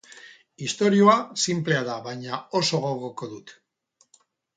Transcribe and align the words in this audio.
Istorioa 0.67 1.13
sinplea 1.43 1.83
da 1.89 1.97
baina 2.07 2.39
oso 2.61 2.79
gogoko 2.87 3.29
dut. 3.35 3.55